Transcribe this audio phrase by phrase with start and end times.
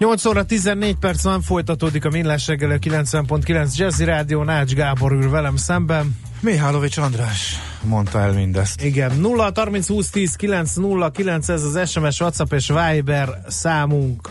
[0.00, 5.12] 8 óra 14 perc van, folytatódik a Millás reggeli a 90.9 Jazzy Rádió, Nács Gábor
[5.12, 6.16] ül velem szemben.
[6.40, 8.82] Mihálovics András mondta el mindezt.
[8.82, 14.28] Igen, 0 30 20 10 9 0 9 ez az SMS, WhatsApp és Viber számunk,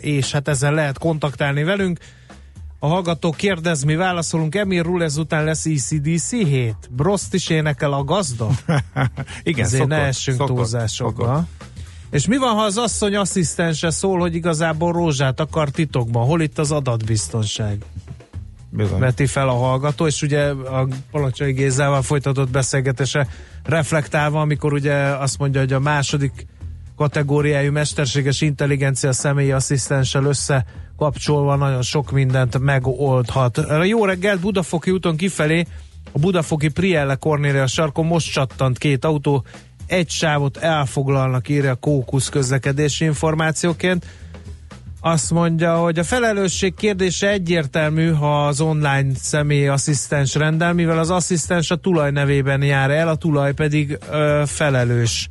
[0.00, 1.98] és hát ezzel lehet kontaktálni velünk.
[2.78, 6.76] A hallgató kérdez, mi válaszolunk, Emil Rule ezután lesz ECDC hét.
[6.90, 8.48] Broszt is énekel a gazda?
[9.42, 11.24] Igen, Ezért szokott, ne essünk szokott, túlzásokba.
[11.24, 11.70] szokott.
[12.12, 16.26] És mi van, ha az asszony asszisztense szól, hogy igazából rózsát akar titokban?
[16.26, 17.84] Hol itt az adatbiztonság?
[18.70, 18.98] Bizony.
[18.98, 23.28] Veti fel a hallgató, és ugye a Palacsai Gézával folytatott beszélgetése
[23.64, 26.46] reflektálva, amikor ugye azt mondja, hogy a második
[26.96, 33.60] kategóriájú mesterséges intelligencia személyi asszisztenssel összekapcsolva nagyon sok mindent megoldhat.
[33.84, 35.66] Jó reggelt, Budafoki úton kifelé
[36.12, 39.44] a Budafoki Prielle Cornélia sarkon most csattant két autó,
[39.92, 44.06] egy sávot elfoglalnak, írja a Kókusz közlekedési információként.
[45.00, 51.10] Azt mondja, hogy a felelősség kérdése egyértelmű, ha az online személyi asszisztens rendel, mivel az
[51.10, 55.28] asszisztens a tulaj nevében jár el, a tulaj pedig ö, felelős.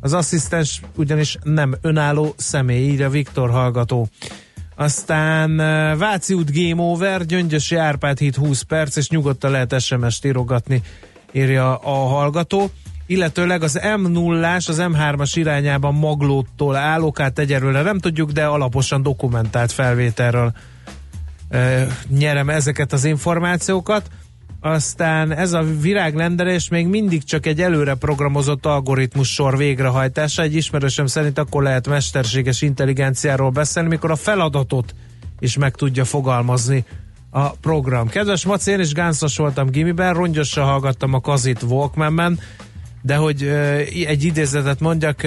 [0.00, 4.08] Az asszisztens ugyanis nem önálló személy, írja Viktor hallgató.
[4.76, 5.56] Aztán
[5.98, 10.82] Váci út Game Over, Gyöngyösi Árpád híd 20 perc, és nyugodtan lehet SMS-t írogatni,
[11.32, 12.70] írja a hallgató
[13.10, 19.72] illetőleg az M0-ás, az M3-as irányában Maglóttól állok át egyelőre nem tudjuk, de alaposan dokumentált
[19.72, 20.52] felvételről
[21.48, 24.10] e, nyerem ezeket az információkat.
[24.60, 30.42] Aztán ez a viráglenderés még mindig csak egy előre programozott algoritmus sor végrehajtása.
[30.42, 34.94] Egy ismerősöm szerint akkor lehet mesterséges intelligenciáról beszélni, mikor a feladatot
[35.38, 36.84] is meg tudja fogalmazni
[37.30, 38.08] a program.
[38.08, 42.38] Kedves Maci, én is gánszos voltam gimiben, rongyosra hallgattam a Kazit Walkman-ben,
[43.02, 43.42] de hogy
[44.06, 45.22] egy idézetet mondjak,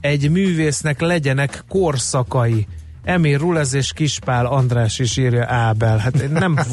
[0.00, 2.66] egy művésznek legyenek korszakai.
[3.04, 5.98] Emil Rulez és Kispál András is írja Ábel.
[5.98, 6.56] Hát nem...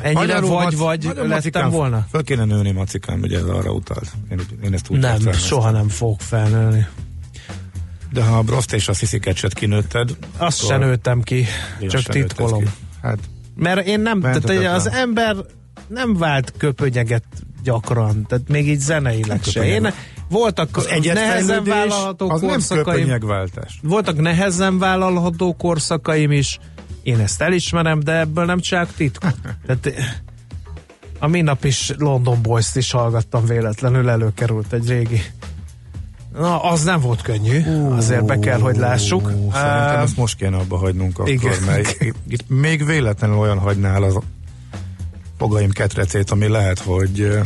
[0.00, 2.06] Ennyire Magyarul vagy, mac- vagy magyar lettem volna?
[2.10, 4.12] Föl kéne nőni macikám, ugye ez arra utalt.
[4.30, 6.86] Én, én ezt úgy Nem, soha nem fog felnőni.
[8.12, 11.46] De ha a broszt és a sziszikecset kinőtted, Azt akkor se nőttem ki,
[11.88, 12.64] csak titkolom.
[12.64, 12.70] ki.
[13.02, 13.18] Hát
[13.56, 15.36] Mert én nem, tehát az ember
[15.86, 17.24] nem vált köpönyeget
[17.64, 19.64] gyakran, tehát még így zeneileg se.
[19.64, 19.92] Én,
[20.28, 23.78] voltak nehezen vállalható az nem korszakaim, köpönyegváltás.
[23.82, 26.58] voltak nehezen vállalható korszakaim is,
[27.02, 29.34] én ezt elismerem, de ebből nem csak titkot.
[29.66, 30.04] Tehát, eh,
[31.18, 35.22] a minap is London Boys-t is hallgattam véletlenül, előkerült egy régi.
[36.38, 39.32] Na, az nem volt könnyű, azért be kell, hogy lássuk.
[39.52, 41.62] Szerintem ezt most kéne abba hagynunk akkor, igen.
[41.66, 41.96] mert
[42.28, 44.18] itt még véletlenül olyan hagynál az
[45.44, 47.38] fogaim ketrecét, ami lehet, hogy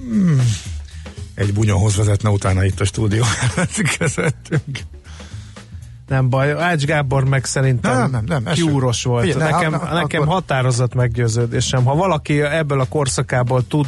[0.00, 0.40] hmm,
[1.34, 3.24] egy bunyóhoz vezetne utána itt a stúdió
[3.98, 4.78] közöttünk.
[6.08, 9.24] Nem baj, Ács Gábor meg szerintem Nem, nem, nem, ez kiúros volt.
[9.24, 11.84] Figyelj, ne, nekem ak- nekem akkor- határozott meggyőződésem.
[11.84, 13.86] Ha valaki ebből a korszakából tud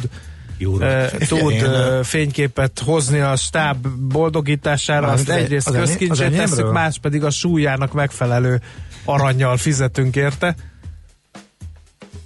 [0.79, 6.99] eh, tud eh, fényképet hozni a stáb boldogítására, Az azt egy- egyrészt az tesszük, más
[6.99, 8.61] pedig a súlyának megfelelő
[9.05, 10.55] aranyjal fizetünk érte.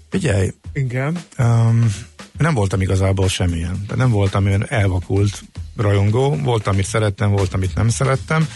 [0.10, 1.18] Figyelj, Igen.
[1.38, 1.96] Um,
[2.38, 3.82] nem voltam igazából semmilyen.
[3.82, 5.44] Tehát nem voltam olyan elvakult
[5.76, 6.36] rajongó.
[6.36, 8.48] Volt, amit szerettem, volt, amit nem szerettem.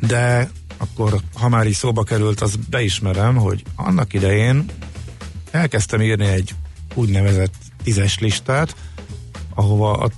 [0.00, 4.64] De akkor, ha már így szóba került, az beismerem, hogy annak idején
[5.50, 6.54] elkezdtem írni egy
[6.94, 8.76] úgynevezett tízes listát,
[9.54, 10.10] ahova a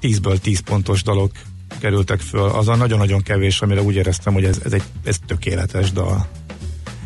[0.00, 1.32] tízből tíz pontos dalok
[1.78, 2.48] kerültek föl.
[2.48, 6.28] Az a nagyon-nagyon kevés, amire úgy éreztem, hogy ez, ez egy ez tökéletes dal.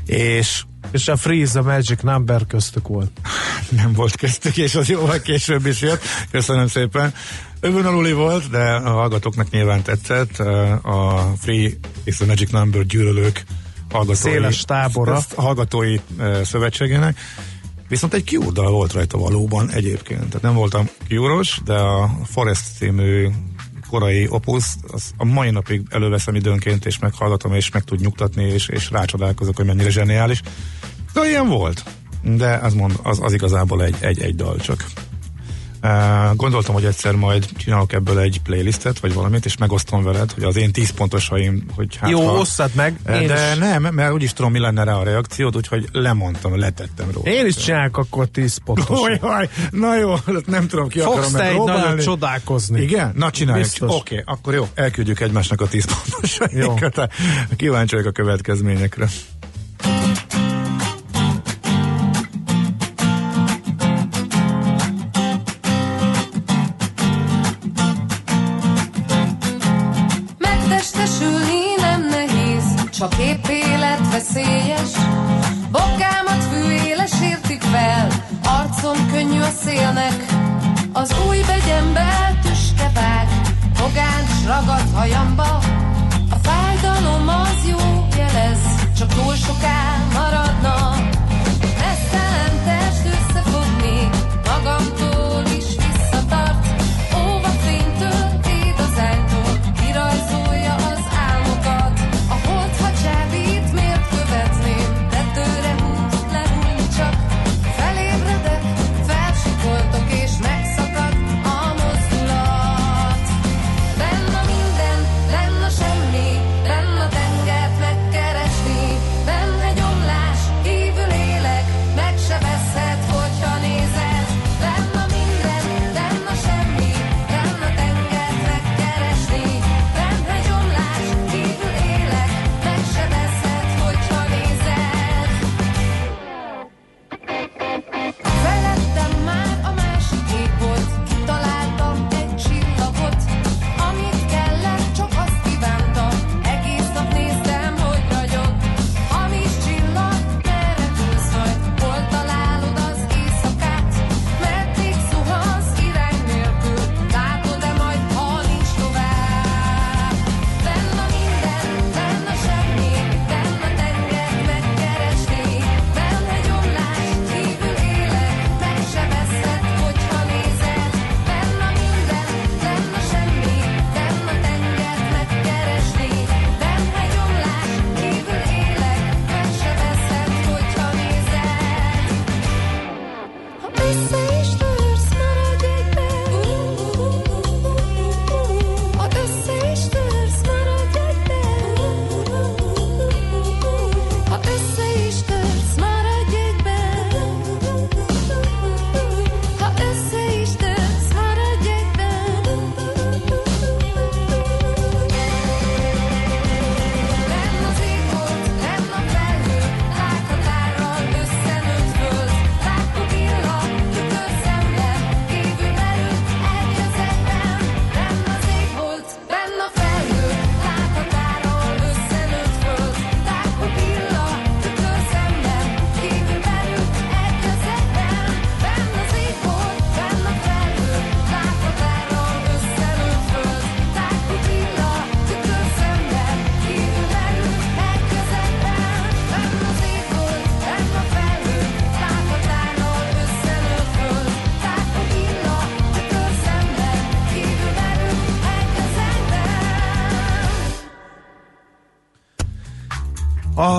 [0.07, 3.11] És És a Freeze a Magic Number köztük volt.
[3.83, 6.03] nem volt köztük, és az jóval később is jött.
[6.31, 7.15] Köszönöm szépen.
[7.61, 10.39] Övönaluli volt, de a hallgatóknak nyilván tetszett.
[10.83, 11.71] A Free
[12.05, 13.45] és a Magic Number gyűlölők
[13.91, 15.21] hallgatói, Széles tábora.
[15.37, 17.19] hallgatói eh, szövetségének.
[17.89, 20.27] Viszont egy Cure dal volt rajta valóban egyébként.
[20.27, 23.29] Tehát nem voltam cure de a Forest című
[23.93, 28.69] korai opus, az a mai napig előveszem időnként, és meghallgatom, és meg tud nyugtatni, és,
[28.69, 30.41] és rácsodálkozok, hogy mennyire zseniális.
[31.13, 31.85] De ilyen volt.
[32.23, 34.85] De az, mond, az, az igazából egy, egy, egy dal csak.
[36.35, 40.57] Gondoltam, hogy egyszer majd csinálok ebből egy playlistet, vagy valamit, és megosztom veled, hogy az
[40.57, 42.97] én 10 pontosaim, hogy hát Jó, ha, osszad meg.
[43.05, 43.59] De is.
[43.59, 47.31] nem, mert úgyis tudom, mi lenne rá a reakciód, úgyhogy lemondtam, letettem róla.
[47.31, 49.01] Én is csinálok akkor 10 pontos.
[49.01, 50.15] Oly, na jó,
[50.47, 52.81] nem tudom, ki Fogsz te egy nagyon csodálkozni.
[52.81, 53.13] Igen?
[53.17, 53.67] Na csináljuk.
[53.81, 57.13] Oké, okay, akkor jó, elküldjük egymásnak a 10 pontosaikat.
[57.57, 59.09] Kíváncsi vagyok a következményekre.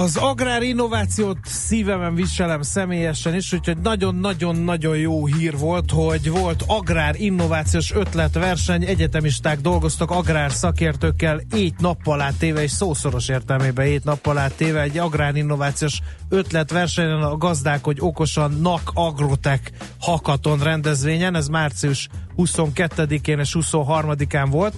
[0.04, 7.16] Az agrár innovációt szívemen viselem személyesen is, úgyhogy nagyon-nagyon-nagyon jó hír volt, hogy volt agrár
[7.20, 14.38] innovációs ötletverseny, egyetemisták dolgoztak agrár szakértőkkel ét nappal át téve, és szószoros értelmében ét nappal
[14.38, 21.48] át téve egy agrár innovációs ötletversenyen a gazdák, hogy okosan NAK Agrotech hakaton rendezvényen, ez
[21.48, 24.76] március 22-én és 23-án volt.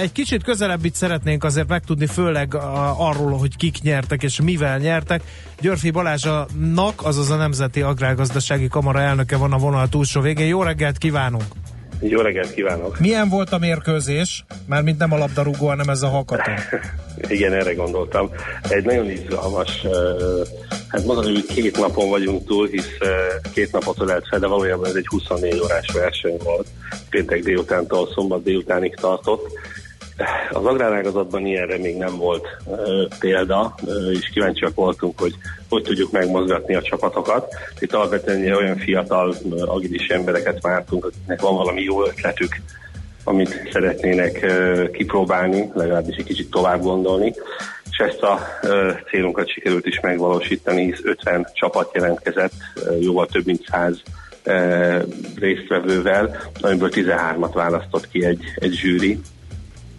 [0.00, 2.54] Egy kicsit közelebb itt szeretnénk azért megtudni, főleg
[2.96, 5.22] arról, hogy kik nyertek és mivel nyertek.
[5.60, 10.46] Györfi Balázs a NAK, azaz a Nemzeti Agrárgazdasági Kamara elnöke van a vonal túlsó végén.
[10.46, 11.44] Jó reggelt kívánunk!
[12.08, 12.98] Jó reggelt kívánok!
[12.98, 14.44] Milyen volt a mérkőzés?
[14.66, 16.54] Mármint nem a labdarúgó, hanem ez a hakaton.
[17.28, 18.30] Igen, erre gondoltam.
[18.68, 19.86] Egy nagyon izgalmas,
[20.88, 22.98] hát mondani, hogy két napon vagyunk túl, hisz
[23.54, 26.66] két napot ölelt fel, de valójában ez egy 24 órás verseny volt.
[27.10, 29.52] Péntek délutántól szombat délutánig tartott.
[30.50, 32.78] Az agrárágazatban ilyenre még nem volt uh,
[33.18, 35.34] példa, uh, és kíváncsiak voltunk, hogy
[35.68, 37.54] hogy tudjuk megmozgatni a csapatokat.
[37.78, 39.34] Itt alapvetően olyan fiatal,
[39.66, 42.56] agilis embereket vártunk, akiknek van valami jó ötletük,
[43.24, 47.34] amit szeretnének uh, kipróbálni, legalábbis egy kicsit tovább gondolni.
[47.90, 53.46] És ezt a uh, célunkat sikerült is megvalósítani, hisz 50 csapat jelentkezett, uh, jóval több
[53.46, 54.02] mint 100
[54.46, 55.02] uh,
[55.36, 59.20] résztvevővel, amiből 13-at választott ki egy, egy zsűri,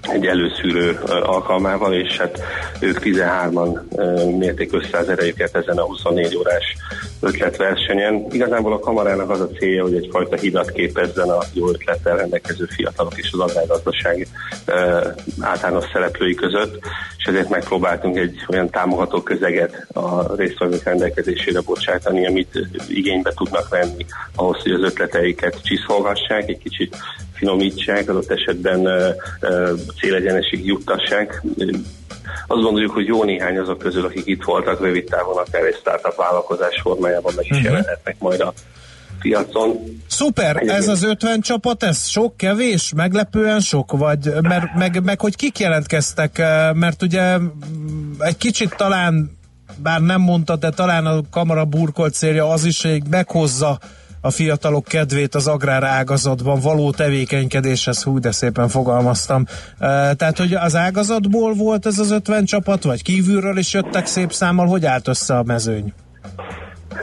[0.08, 2.40] egy előszűrő alkalmával, és hát
[2.80, 3.80] ők 13-an
[4.38, 6.76] mérték össze az erejüket ezen a 24 órás
[7.20, 8.26] ötletversenyen.
[8.32, 13.18] Igazából a kamarának az a célja, hogy egyfajta hidat képezzen a jó ötlettel rendelkező fiatalok
[13.18, 14.28] és az agrárgazdaság
[15.40, 16.80] általános szereplői között,
[17.18, 24.06] és ezért megpróbáltunk egy olyan támogató közeget a résztvevők rendelkezésére bocsátani, amit igénybe tudnak venni
[24.36, 26.96] ahhoz, hogy az ötleteiket csiszolgassák, egy kicsit
[27.36, 28.88] finomítsák, adott esetben
[30.00, 31.44] célegyenesig juttassák.
[32.48, 36.16] Azt gondoljuk, hogy jó néhány azok közül, akik itt voltak rövid távon, akár egy startup
[36.16, 37.66] vállalkozás formájában meg is uh-huh.
[37.66, 38.54] jelenhetnek majd a
[39.20, 39.80] piacon.
[40.08, 40.72] Szuper, Egyébként.
[40.72, 45.60] ez az 50 csapat, ez sok, kevés, meglepően sok, vagy mert, meg, meg hogy kik
[45.60, 46.38] jelentkeztek,
[46.74, 47.38] mert ugye
[48.20, 49.38] egy kicsit talán
[49.78, 53.80] bár nem mondta, de talán a kamara burkolt célja az is, hogy meghozza
[54.26, 59.46] a fiatalok kedvét az agrár ágazatban való tevékenykedéshez, hú, de szépen fogalmaztam.
[59.80, 64.68] Tehát, hogy az ágazatból volt ez az 50 csapat, vagy kívülről is jöttek szép számmal,
[64.68, 65.94] hogy állt össze a mezőny?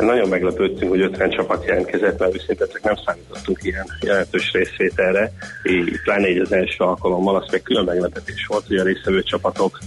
[0.00, 5.32] Nagyon meglepődtünk, hogy 50 csapat jelentkezett, mert őszintén nem számítottunk ilyen jelentős részvételre,
[5.64, 9.78] így pláne így az első alkalommal, az meg külön meglepetés volt, hogy a résztvevő csapatok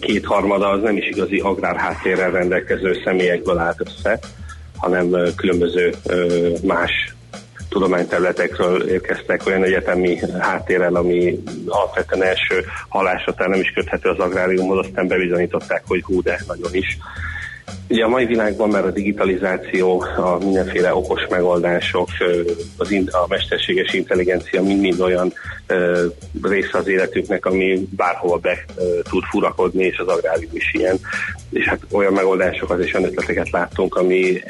[0.00, 4.18] kétharmada az nem is igazi agrár háttérrel rendelkező személyekből állt össze,
[4.82, 5.94] hanem különböző
[6.62, 7.14] más
[7.68, 15.06] tudományterületekről érkeztek olyan egyetemi háttérrel, ami alapvetően első halásatán nem is köthető az agráriumhoz, aztán
[15.06, 16.98] bebizonyították, hogy hú, de nagyon is.
[17.88, 22.08] Ugye a mai világban már a digitalizáció, a mindenféle okos megoldások,
[22.76, 25.32] az a mesterséges intelligencia mind-mind olyan
[26.42, 28.64] része az életünknek, ami bárhova be
[29.10, 30.98] tud furakodni, és az agrárium is ilyen.
[31.50, 34.42] És hát olyan megoldásokat és olyan ötleteket láttunk, ami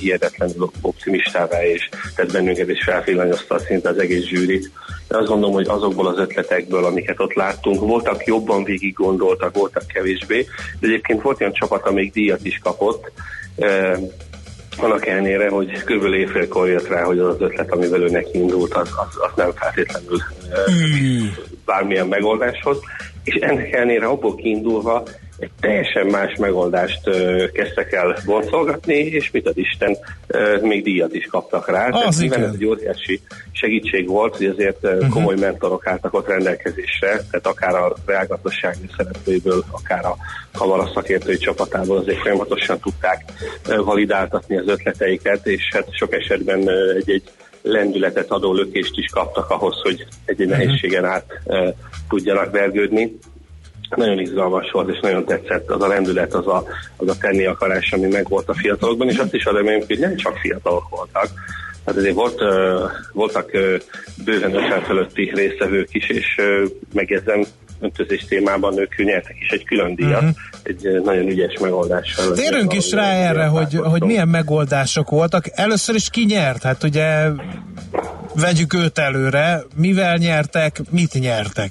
[0.00, 4.70] hihetetlenül optimistává és tett bennünket, és felvillanyozta szinte az egész zsűrit.
[5.08, 9.86] De azt gondolom, hogy azokból az ötletekből, amiket ott láttunk, voltak jobban végig gondoltak, voltak
[9.86, 10.46] kevésbé,
[10.80, 13.12] de egyébként volt olyan csapat, amelyik díjat is kapott,
[14.82, 16.04] annak ellenére, hogy kb.
[16.04, 19.52] évfélkor jött rá, hogy az az ötlet, amivel ő neki indult, az, az, az nem
[19.52, 20.18] feltétlenül
[20.70, 21.26] mm.
[21.64, 22.78] bármilyen megoldáshoz,
[23.24, 25.02] és ennek ellenére abból kiindulva
[25.38, 27.10] egy teljesen más megoldást
[27.52, 29.96] kezdtek el boncolgatni, és mit az Isten,
[30.60, 31.88] még díjat is kaptak rá.
[31.88, 33.20] Az Tehát ez egy óriási
[33.52, 35.40] segítség volt, hogy azért uh, komoly uh-huh.
[35.40, 40.16] mentorok álltak ott rendelkezésre, tehát akár a reálgazdasági szereplőiből, akár a
[40.52, 43.24] kamara szakértői csapatából azért folyamatosan tudták
[43.84, 47.22] validáltatni az ötleteiket, és hát sok esetben egy-egy
[47.62, 51.68] lendületet adó lökést is kaptak ahhoz, hogy egy-egy nehézségen át uh,
[52.08, 53.18] tudjanak vergődni
[53.96, 56.64] nagyon izgalmas volt, és nagyon tetszett az a rendület, az a,
[56.96, 60.16] az a tenni akarás, ami meg volt a fiatalokban, és azt is reméljük, hogy nem
[60.16, 61.28] csak fiatalok voltak,
[61.88, 62.40] Hát azért volt,
[63.12, 63.50] voltak
[64.24, 66.40] bőven 50 fölötti résztvevők is, és
[66.92, 67.44] megjegyzem,
[67.80, 70.36] öntözés témában ők nyertek is egy külön díjat, uh-huh.
[70.62, 72.32] egy nagyon ügyes megoldással.
[72.32, 75.44] Térünk is rá erre, hogy, hogy milyen megoldások voltak.
[75.52, 76.62] Először is ki nyert?
[76.62, 77.28] Hát ugye
[78.34, 79.62] vegyük őt előre.
[79.76, 81.70] Mivel nyertek, mit nyertek?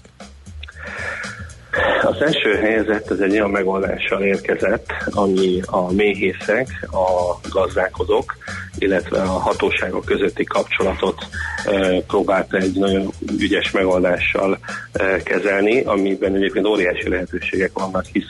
[2.02, 8.38] Az első helyzet az egy olyan megoldással érkezett, ami a méhészek, a gazdálkodók,
[8.78, 11.28] illetve a hatóságok közötti kapcsolatot
[11.66, 14.60] e, próbálta egy nagyon ügyes megoldással
[14.92, 18.30] e, kezelni, amiben egyébként óriási lehetőségek vannak, hisz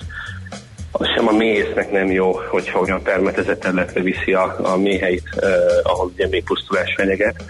[1.00, 5.50] az sem a méhésznek nem jó, hogyha olyan permetezett területre viszi a, a méheit, eh,
[5.84, 7.44] ahol ugye még pusztulás fenyeget,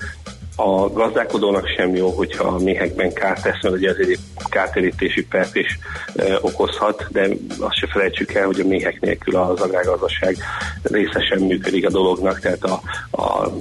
[0.59, 4.17] a gazdálkodónak sem jó, hogyha a méhekben kárt tesz, mert ugye ez egy
[4.49, 5.79] kártérítési pert is
[6.15, 7.27] e, okozhat, de
[7.59, 10.37] azt se felejtsük el, hogy a méhek nélkül az agrárgazdaság
[10.83, 13.51] része sem működik a dolognak, tehát a, a,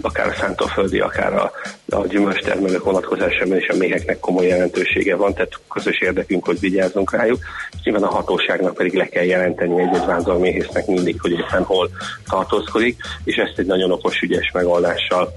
[0.00, 1.52] akár a szántóföldi, akár a,
[1.88, 7.38] a gyümölcstermelők vonatkozásában is a méheknek komoly jelentősége van, tehát közös érdekünk, hogy vigyázzunk rájuk,
[7.72, 11.90] és nyilván a hatóságnak pedig le kell jelenteni egy-egy vándorméhésznek mindig, hogy éppen hol
[12.28, 15.32] tartózkodik, és ezt egy nagyon okos, ügyes megoldással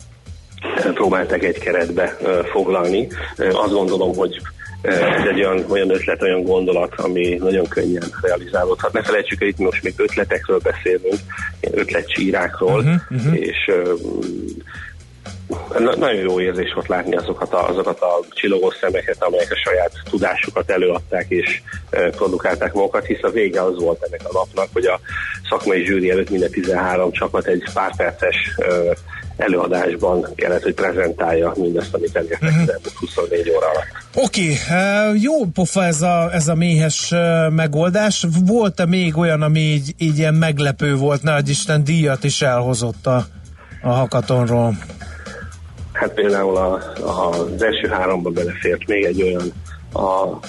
[0.93, 2.17] próbáltak egy keretbe
[2.51, 3.07] foglalni.
[3.37, 4.41] Azt gondolom, hogy
[4.81, 8.93] ez egy olyan, olyan ötlet, olyan gondolat, ami nagyon könnyen realizálódhat.
[8.93, 11.19] Ne felejtsük el, itt most még ötletekről beszélünk,
[11.71, 13.35] ötletcsírákról, uh-huh, uh-huh.
[13.39, 13.71] és
[15.79, 19.91] Na, nagyon jó érzés volt látni azokat a, azokat a csillogó szemeket, amelyek a saját
[20.09, 24.85] tudásukat előadták és e, produkálták magukat, hisz a vége az volt ennek a napnak, hogy
[24.85, 24.99] a
[25.49, 28.65] szakmai zsűri előtt minden 13 csapat egy pár perces e,
[29.37, 32.75] előadásban kellett, hogy prezentálja mindezt, amit elértek uh-huh.
[32.83, 33.85] az 24 óra alatt.
[34.15, 35.21] Oké, okay.
[35.21, 37.13] jó pofa ez a, ez a méhes
[37.49, 38.25] megoldás.
[38.45, 43.25] Volt-e még olyan, ami így, így ilyen meglepő volt, ne Isten díjat is elhozott a
[43.81, 44.77] a hakatonról?
[45.91, 49.51] Hát például a, a, az első háromba belefért még egy olyan
[49.93, 50.39] a,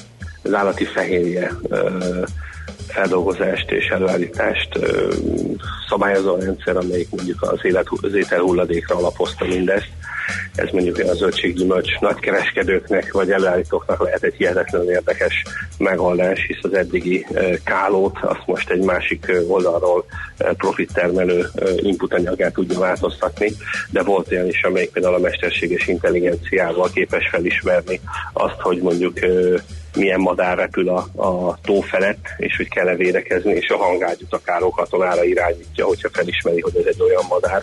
[0.43, 2.23] az állati fehérje ö,
[2.89, 4.79] feldolgozást és előállítást
[5.89, 9.89] szabályozó rendszer, amelyik mondjuk az, élet, az ételhulladékra alapozta mindezt.
[10.55, 15.43] Ez mondjuk a zöldséggyümölcs nagykereskedőknek vagy előállítóknak lehet egy hihetetlenül érdekes
[15.79, 17.27] megoldás, hisz az eddigi
[17.65, 20.05] kálót azt most egy másik oldalról
[20.37, 23.53] profittermelő inputanyagát tudja változtatni,
[23.91, 28.01] de volt olyan is, amelyik például a mesterséges intelligenciával képes felismerni
[28.33, 29.19] azt, hogy mondjuk
[29.95, 34.41] milyen madár repül a, a tó felett, és hogy kell-e védekezni, és a hangágyút a
[34.45, 37.63] károkatonára irányítja, hogyha felismeri, hogy ez egy olyan madár,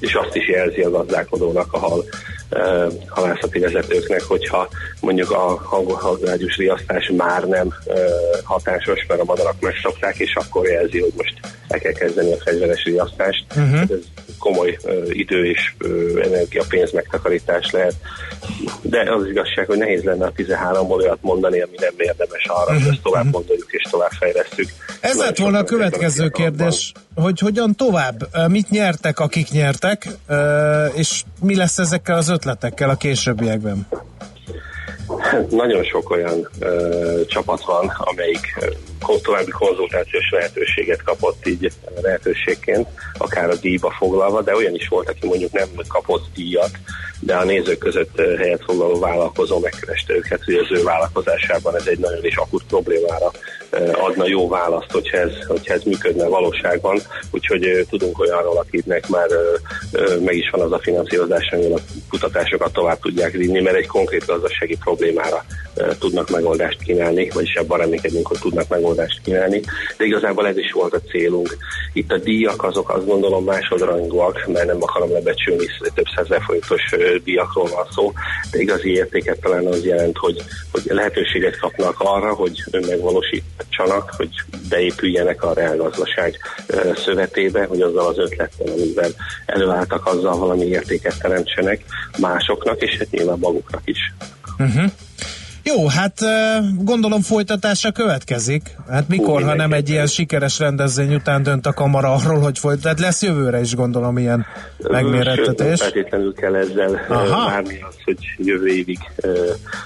[0.00, 2.04] és azt is jelzi a gazdálkodónak, a hal,
[2.50, 4.68] uh, halászati vezetőknek, hogyha
[5.00, 5.60] mondjuk a
[5.98, 7.96] hangágyús riasztás már nem uh,
[8.44, 11.34] hatásos, mert a madarak megszokták, és akkor jelzi, hogy most
[11.68, 13.44] el kell kezdeni a fegyveres riasztást.
[13.56, 13.80] Uh-huh.
[13.80, 13.98] Ez
[14.38, 17.94] komoly idő és uh, energia pénz megtakarítás lehet.
[18.82, 22.88] De az igazság, hogy nehéz lenne a 13-ból olyat mondani, ami nem érdemes arra, hogy
[22.88, 24.68] ezt tovább gondoljuk és tovább fejlesztjük.
[25.00, 28.28] Ez lett volna a következő kérdés, hogy hogyan tovább?
[28.48, 30.08] Mit nyertek, akik nyertek,
[30.94, 33.86] és mi lesz ezekkel az ötletekkel a későbbiekben?
[35.50, 38.66] Nagyon sok olyan ö, csapat van, amelyik ö,
[39.22, 42.88] további konzultációs lehetőséget kapott így lehetőségként,
[43.18, 46.70] akár a díjba foglalva, de olyan is volt, aki mondjuk nem kapott díjat,
[47.20, 51.98] de a nézők között helyet foglaló vállalkozó megkereste őket, hogy az ő vállalkozásában ez egy
[51.98, 53.30] nagyon is akut problémára
[53.92, 56.98] adna jó választ, hogyha ez, hogyha ez működne valóságban.
[57.30, 59.28] Úgyhogy ö, tudunk olyanról, akiknek már
[59.92, 63.86] ö, meg is van az a finanszírozás, amivel a kutatásokat tovább tudják vinni, mert egy
[63.86, 65.44] konkrét gazdasági problémára
[65.98, 69.60] tudnak megoldást kínálni, vagyis abban reménykedünk, hogy tudnak megoldást kínálni.
[69.96, 71.56] De igazából ez is volt a célunk.
[71.92, 76.82] Itt a díjak azok azt gondolom másodrangúak, mert nem akarom lebecsülni, több százezer forintos
[77.24, 78.12] díjakról van szó,
[78.50, 82.64] de igazi értéket talán az jelent, hogy, hogy lehetőséget kapnak arra, hogy
[83.58, 84.30] önmegvalósítsanak, hogy
[84.68, 86.38] beépüljenek a reálgazdaság
[86.96, 89.10] szövetébe, hogy azzal az ötlettel, amivel
[89.46, 91.84] előálltak, azzal valami értéket teremtsenek
[92.18, 94.12] másoknak, és hát nyilván maguknak is.
[95.64, 96.18] Jó, hát
[96.78, 98.76] gondolom folytatása következik.
[98.90, 102.58] Hát mikor, Hú, ha nem egy ilyen sikeres rendezvény után dönt a kamara arról, hogy
[102.58, 102.80] folyt.
[102.80, 104.46] Tehát lesz jövőre is gondolom ilyen
[104.78, 105.68] megmérettetés.
[105.68, 107.50] Sőt, feltétlenül kell ezzel Aha.
[107.50, 108.98] Várni az, hogy jövő évig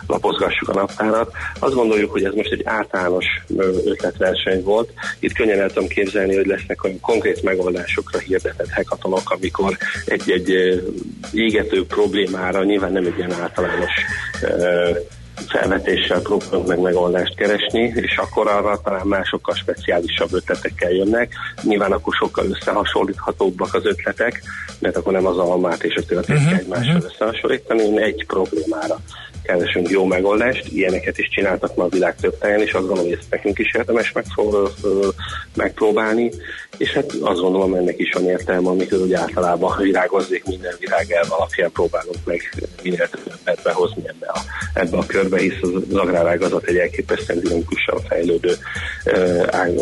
[0.07, 1.33] lapozgassuk a naptárat.
[1.59, 3.25] Azt gondoljuk, hogy ez most egy általános
[3.87, 4.93] ötletverseny volt.
[5.19, 10.51] Itt könnyen el tudom képzelni, hogy lesznek olyan konkrét megoldásokra hirdetett hekatonok, amikor egy-egy
[11.33, 13.93] égető problémára nyilván nem egy ilyen általános
[15.49, 21.33] felvetéssel próbálunk meg megoldást keresni, és akkor arra talán már sokkal speciálisabb ötletekkel jönnek.
[21.63, 24.43] Nyilván akkor sokkal összehasonlíthatóbbak az ötletek,
[24.79, 27.11] mert akkor nem az almát és a töltést uh-huh, egymással uh-huh.
[27.13, 28.97] összehasonlítani, hanem egy problémára
[29.47, 30.67] keresünk jó megoldást.
[30.73, 33.75] Ilyeneket is csináltak ma a világ több táján, és azt gondolom, hogy ezt nekünk is
[33.75, 34.13] érdemes
[35.55, 36.31] megpróbálni.
[36.79, 41.33] És hát azt gondolom, ennek is van értelme, amikor ugye általában virágozzék minden virág elv
[41.33, 42.41] alapján próbálunk meg
[42.83, 44.41] minél többet behozni ebbe a,
[44.75, 48.55] ebbe a körbe, hisz az agrárágazat egy elképesztően dinamikusan fejlődő
[49.05, 49.75] ö, ág,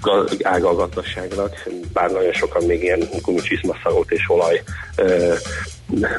[0.00, 4.62] ga- ága a gazdaságnak, bár nagyon sokan még ilyen gumicsizmaszagot és olaj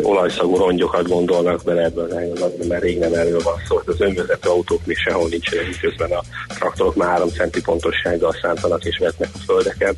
[0.01, 3.82] olajszagú rongyokat gondolnak bele ebbe az ágazatba, mert rég nem erről van szó.
[3.86, 8.97] Az önvezető autók még sehol nincsenek, miközben a traktorok már 3 centi pontossággal szántanak és
[8.97, 9.97] vetnek a földeken.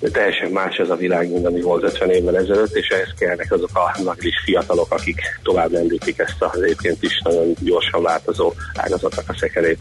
[0.00, 3.52] De teljesen más ez a világ, mint ami volt 50 évvel ezelőtt, és ehhez kellnek
[3.52, 9.28] azok a nagy fiatalok, akik tovább lendítik ezt az egyébként is nagyon gyorsan változó ágazatnak
[9.28, 9.78] a szekerét.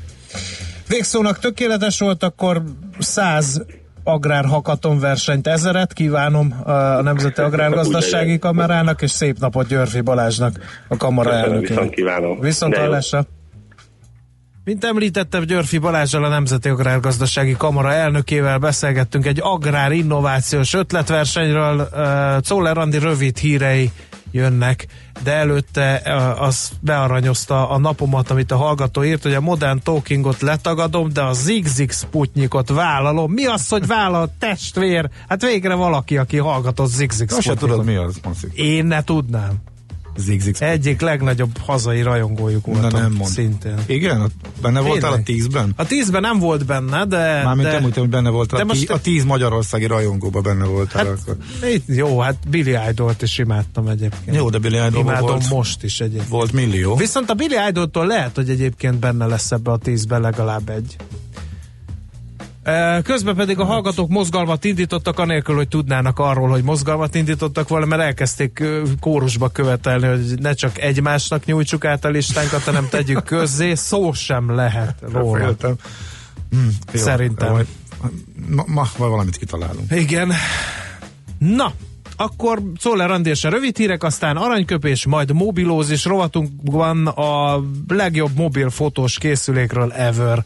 [0.87, 2.61] Végszónak tökéletes volt, akkor
[2.99, 3.65] 100
[4.07, 10.97] agrárhakaton versenyt ezeret kívánom a Nemzeti Agrárgazdasági Úgy Kamerának, és szép napot Györfi Balázsnak, a
[10.97, 11.67] kamara elnökének.
[11.67, 12.39] viszont kívánom.
[12.39, 13.25] Viszont hallásra.
[14.63, 21.89] Mint említettem, Györfi Balázsral a Nemzeti Agrárgazdasági Kamara elnökével beszélgettünk egy agrár innovációs ötletversenyről.
[22.41, 23.91] Czoller Andi rövid hírei
[24.35, 24.87] jönnek,
[25.23, 30.41] de előtte uh, az bearanyozta a napomat, amit a hallgató írt, hogy a Modern Talkingot
[30.41, 33.31] letagadom, de a Zigzig Sputnikot vállalom.
[33.31, 35.09] Mi az, hogy vállal testvér?
[35.27, 37.69] Hát végre valaki, aki hallgatott Zigzig Azt se Sputnikot.
[37.69, 38.53] tudod, mi az, Manszik.
[38.53, 39.53] Én ne tudnám.
[40.17, 40.55] Zigzig.
[40.59, 43.01] Egyik legnagyobb hazai rajongójuk Na voltam.
[43.01, 43.29] nem mond.
[43.31, 43.75] Szintén.
[43.85, 44.31] Igen?
[44.61, 45.23] Benne voltál a Tényleg.
[45.23, 45.73] tízben?
[45.75, 47.41] A tízben nem volt benne, de...
[47.43, 48.57] Mármint de, nem úgy, hogy benne voltál.
[48.59, 51.05] de A, most- a tíz magyarországi rajongóban benne voltál.
[51.05, 51.37] Hát, akkor.
[51.85, 54.35] jó, hát Billy Idol-t is imádtam egyébként.
[54.35, 56.29] Jó, de Billy Idolban Imádom volt, most is egyébként.
[56.29, 56.95] volt millió.
[56.95, 60.95] Viszont a Billy Idol-tól lehet, hogy egyébként benne lesz ebbe a tízbe legalább egy.
[63.03, 68.01] Közben pedig a hallgatók mozgalmat indítottak, anélkül, hogy tudnának arról, hogy mozgalmat indítottak volna, mert
[68.01, 68.63] elkezdték
[68.99, 74.55] kórusba követelni, hogy ne csak egymásnak nyújtsuk át a listánkat, hanem tegyük közzé, szó sem
[74.55, 75.37] lehet róla.
[75.37, 75.75] Féltem.
[76.49, 76.57] Hm,
[76.93, 77.51] jó, Szerintem.
[77.51, 77.67] majd-
[78.47, 78.63] Ma,
[78.97, 79.91] ma valamit kitalálunk.
[79.91, 80.31] Igen.
[81.37, 81.71] Na,
[82.15, 88.69] akkor Czoller Andi és a rövid hírek, aztán aranyköpés, majd mobilózis rovatunkban a legjobb mobil
[88.69, 90.45] fotós készülékről ever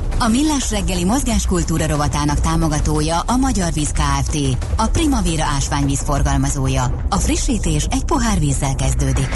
[0.23, 4.37] A Millás reggeli mozgáskultúra rovatának támogatója a Magyar Víz Kft.
[4.77, 7.05] A Primavera ásványvíz forgalmazója.
[7.09, 9.29] A frissítés egy pohár vízzel kezdődik.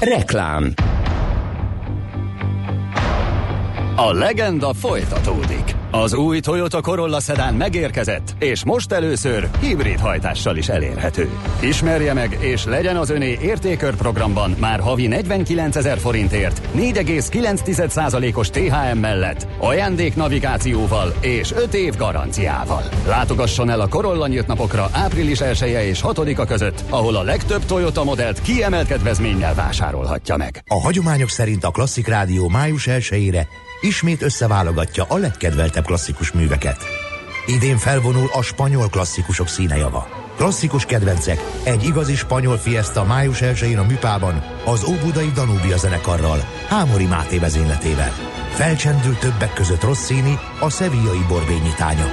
[0.00, 0.74] Reklám.
[3.96, 5.55] A legenda folytatódik.
[5.90, 11.30] Az új Toyota Corolla Sedan megérkezett, és most először hibrid hajtással is elérhető.
[11.60, 18.98] Ismerje meg, és legyen az öné értékör programban már havi 49 ezer forintért, 4,9%-os THM
[18.98, 22.82] mellett, ajándék navigációval és 5 év garanciával.
[23.06, 27.64] Látogasson el a Corolla nyílt napokra április 1 -e és 6-a között, ahol a legtöbb
[27.64, 30.62] Toyota modellt kiemelt kedvezménnyel vásárolhatja meg.
[30.66, 33.46] A hagyományok szerint a Klasszik Rádió május 1-ére
[33.80, 36.76] ismét összeválogatja a legkedveltebb klasszikus műveket.
[37.46, 40.08] Idén felvonul a spanyol klasszikusok színejava.
[40.36, 47.04] Klasszikus kedvencek, egy igazi spanyol fiesta május 1-én a Műpában, az Óbudai Danúbia zenekarral, Hámori
[47.06, 48.12] Máté vezényletével.
[48.54, 52.06] Felcsendül többek között Rossini, a szevillai borbényitánya.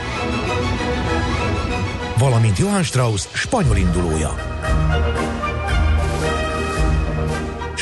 [2.17, 4.35] Valamint Johann Strauss spanyol indulója.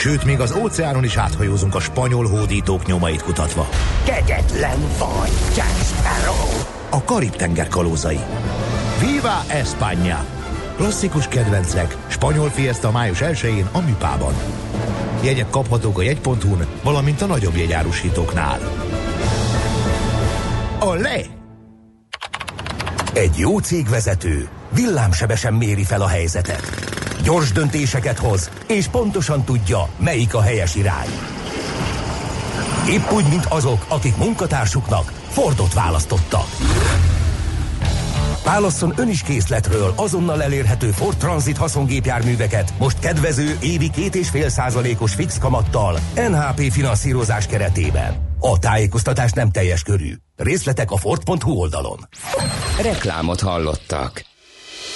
[0.02, 3.70] Sőt, még az óceánon is áthajózunk a spanyol hódítók nyomait kutatva.
[4.04, 6.64] Kegyetlen vagy, Jack Sparrow!
[6.90, 8.20] A Karib-tenger kalózai.
[9.00, 10.18] Viva España!
[10.76, 14.34] Klasszikus kedvencek, spanyol fiesta május 1-én a Műpában.
[15.24, 18.60] Jegyek kaphatók a jegy.hu-n, valamint a nagyobb jegyárusítóknál.
[20.80, 21.26] Olé!
[23.14, 26.91] Egy jó cégvezető villámsebesen méri fel a helyzetet.
[27.24, 31.10] Gyors döntéseket hoz, és pontosan tudja, melyik a helyes irány.
[32.90, 36.46] Épp úgy, mint azok, akik munkatársuknak Fordot választotta.
[38.44, 44.50] Válasszon ön is készletről azonnal elérhető Ford Transit haszongépjárműveket most kedvező évi két és fél
[44.50, 48.30] százalékos fix kamattal NHP finanszírozás keretében.
[48.40, 50.14] A tájékoztatás nem teljes körű.
[50.36, 52.08] Részletek a Ford.hu oldalon.
[52.82, 54.31] Reklámot hallottak.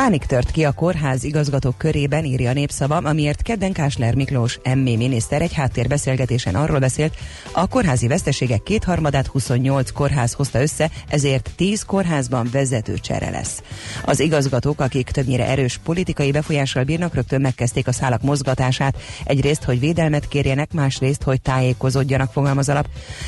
[0.00, 4.84] Pánik tört ki a kórház igazgatók körében, írja a népszava, amiért kedden Kásler Miklós MB
[4.84, 7.16] miniszter egy háttérbeszélgetésen arról beszélt,
[7.52, 13.62] a kórházi veszteségek kétharmadát 28 kórház hozta össze, ezért 10 kórházban vezetőcsere lesz.
[14.04, 19.80] Az igazgatók, akik többnyire erős politikai befolyással bírnak, rögtön megkezdték a szálak mozgatását, egyrészt, hogy
[19.80, 22.72] védelmet kérjenek, másrészt, hogy tájékozódjanak, fogalmaz.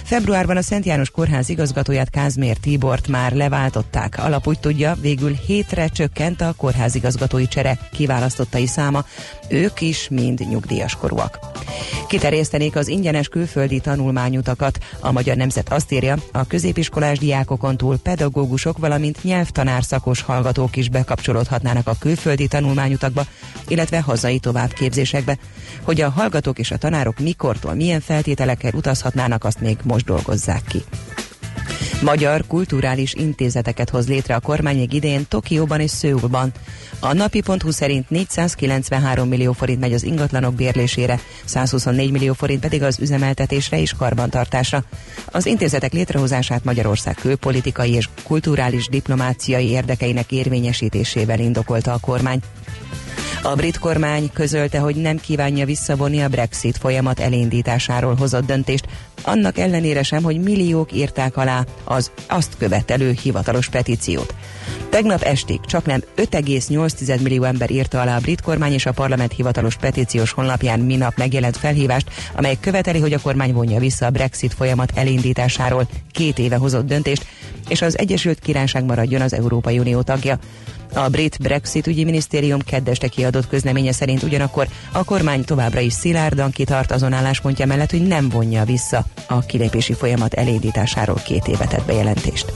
[0.05, 4.19] Februárban a Szent János Kórház igazgatóját Kázmér Tibort már leváltották.
[4.19, 9.05] Alap úgy tudja, végül hétre csökkent a kórházigazgatói csere kiválasztottai száma,
[9.49, 11.39] ők is mind nyugdíjas korúak.
[12.09, 14.79] Kiterjesztenék az ingyenes külföldi tanulmányutakat.
[15.01, 20.89] A Magyar Nemzet azt írja, a középiskolás diákokon túl pedagógusok, valamint nyelvtanár szakos hallgatók is
[20.89, 23.25] bekapcsolódhatnának a külföldi tanulmányutakba,
[23.69, 25.39] illetve hazai továbbképzésekbe.
[25.83, 30.83] Hogy a hallgatók és a tanárok mikortól, milyen feltételekkel utazhatnának, azt még most dolgozzák ki.
[32.03, 36.53] Magyar kulturális intézeteket hoz létre a kormány még idén Tokióban és Szőulban.
[37.01, 42.99] A napi.hu szerint 493 millió forint megy az ingatlanok bérlésére, 124 millió forint pedig az
[43.01, 44.85] üzemeltetésre és karbantartásra.
[45.27, 52.41] Az intézetek létrehozását Magyarország külpolitikai és kulturális diplomáciai érdekeinek érvényesítésével indokolta a kormány.
[53.43, 58.87] A brit kormány közölte, hogy nem kívánja visszavonni a Brexit folyamat elindításáról hozott döntést,
[59.23, 64.35] annak ellenére sem, hogy milliók írták alá az azt követelő hivatalos petíciót.
[64.89, 69.33] Tegnap estig csak nem 5,8 millió ember írta alá a brit kormány és a parlament
[69.33, 74.55] hivatalos petíciós honlapján minap megjelent felhívást, amely követeli, hogy a kormány vonja vissza a Brexit
[74.55, 77.27] folyamat elindításáról két éve hozott döntést,
[77.69, 80.39] és az Egyesült Királyság maradjon az Európai Unió tagja.
[80.95, 86.51] A brit Brexit ügyi minisztérium keddeste kiadott közleménye szerint ugyanakkor a kormány továbbra is szilárdan
[86.51, 91.85] kitart azon álláspontja mellett, hogy nem vonja vissza a kilépési folyamat elindításáról két évet tett
[91.85, 92.53] bejelentést.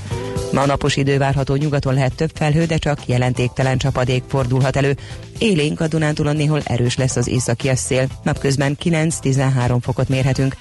[0.53, 4.96] Ma napos idő várható nyugaton lehet több felhő, de csak jelentéktelen csapadék fordulhat elő.
[5.38, 8.07] Élénk a Dunántúlon néhol erős lesz az északi szél.
[8.22, 10.57] Napközben 9-13 fokot mérhetünk.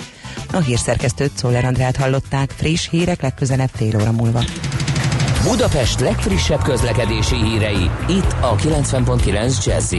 [0.52, 4.44] A hírszerkesztőt Szoller Andrát hallották, friss hírek legközelebb fél óra múlva.
[5.48, 9.94] Budapest legfrissebb közlekedési hírei, itt a 90.9 jazz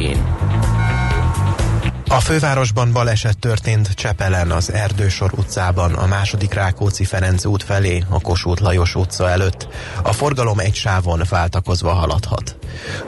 [2.09, 8.20] a fővárosban baleset történt Csepelen, az Erdősor utcában, a második Rákóczi Ferenc út felé, a
[8.20, 9.68] Kossuth Lajos utca előtt.
[10.02, 12.56] A forgalom egy sávon váltakozva haladhat.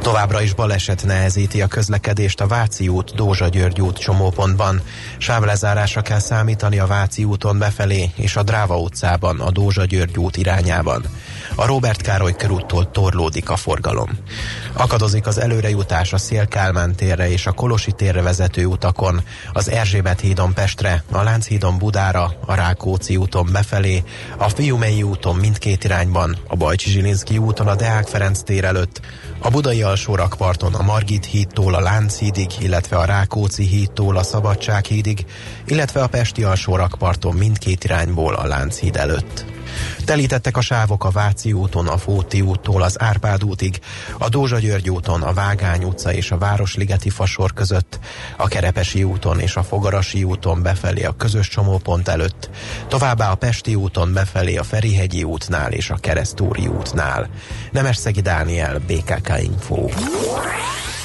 [0.03, 4.81] Továbbra is baleset nehezíti a közlekedést a Váci út, Dózsa György út csomópontban.
[5.19, 10.37] Sávlezárásra kell számítani a Váci úton befelé és a Dráva utcában, a Dózsa György út
[10.37, 11.05] irányában.
[11.61, 14.09] A Robert Károly körúttól torlódik a forgalom.
[14.73, 19.21] Akadozik az előrejutás a Szél-Kálmán térre és a Kolosi térre vezető utakon,
[19.53, 24.03] az Erzsébet hídon Pestre, a Lánchídon Budára, a Rákóczi úton befelé,
[24.37, 29.01] a Fiumei úton mindkét irányban, a Bajcsi Zsilinszki úton a Deák Ferenc tér előtt,
[29.39, 35.25] a Budai alsórakparton a Margit hídtól a Lánchídig, illetve a Rákóczi hídtól a Szabadság hídig,
[35.67, 39.58] illetve a Pesti alsórakparton mindkét irányból a Lánchíd előtt.
[40.05, 43.81] Telítettek a sávok a Váci úton, a Fóti úttól az Árpád útig,
[44.19, 47.99] a Dózsa György úton, a Vágány utca és a Városligeti fasor között,
[48.37, 52.51] a Kerepesi úton és a Fogarasi úton befelé a közös csomópont előtt,
[52.89, 57.29] továbbá a Pesti úton befelé a Ferihegyi útnál és a Keresztúri útnál.
[57.73, 59.89] Nemesszegi Dániel, BKK Info.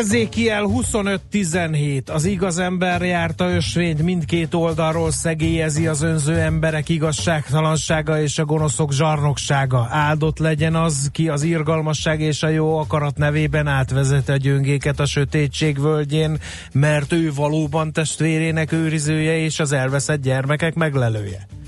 [0.00, 2.12] Ezékiel 25-17.
[2.12, 8.92] Az igaz ember járta ösvényt mindkét oldalról szegélyezi az önző emberek igazságtalansága és a gonoszok
[8.92, 9.88] zsarnoksága.
[9.90, 15.06] Áldott legyen az, ki az irgalmasság és a jó akarat nevében átvezet a gyöngéket a
[15.06, 16.38] sötétség völgyén,
[16.72, 21.59] mert ő valóban testvérének őrizője és az elveszett gyermekek meglelője.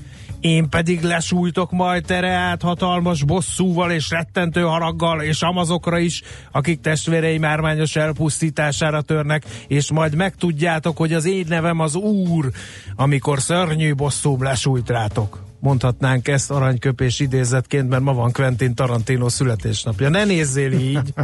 [0.42, 6.80] Én pedig lesújtok majd tere át hatalmas bosszúval és rettentő haraggal, és amazokra is, akik
[6.80, 12.50] testvéreim ármányos elpusztítására törnek, és majd megtudjátok, hogy az én nevem az Úr,
[12.96, 15.42] amikor szörnyű bosszúm lesújt rátok.
[15.60, 20.08] Mondhatnánk ezt aranyköpés idézetként, mert ma van Quentin Tarantino születésnapja.
[20.08, 21.14] Ne nézzél így,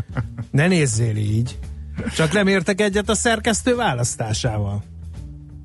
[0.51, 1.59] ne nézzél így.
[2.17, 4.83] Csak nem értek egyet a szerkesztő választásával.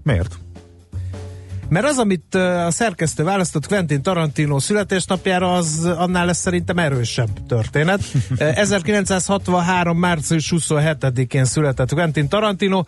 [0.03, 0.37] Miért?
[1.69, 8.01] Mert az, amit a szerkesztő választott Quentin Tarantino születésnapjára, az annál lesz szerintem erősebb történet.
[8.37, 9.97] Ö, 1963.
[9.97, 12.83] március 27-én született Quentin Tarantino,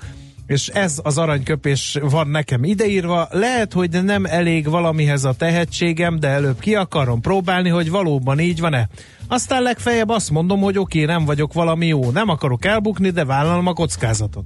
[0.47, 3.27] és ez az aranyköpés van nekem ideírva.
[3.31, 8.59] Lehet, hogy nem elég valamihez a tehetségem, de előbb ki akarom próbálni, hogy valóban így
[8.59, 8.88] van-e.
[9.27, 13.67] Aztán legfeljebb azt mondom, hogy oké, nem vagyok valami jó, nem akarok elbukni, de vállalom
[13.67, 14.45] a kockázatot.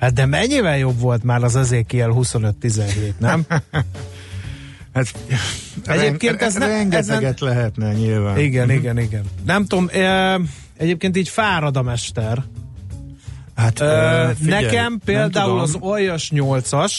[0.00, 3.44] Hát de mennyivel jobb volt már az Ezekiel 25-17, nem?
[4.94, 5.06] Hát,
[5.86, 8.38] Egyébként ez re- ne- rengeteget ezen- lehetne nyilván.
[8.38, 8.76] Igen, Mhm.
[8.76, 9.22] igen, igen.
[9.44, 10.38] Nem tudom, e,
[10.76, 12.42] egyébként így fárad a mester.
[13.54, 16.92] Hát, E, figyelj, nekem nem például az Aljas 8-as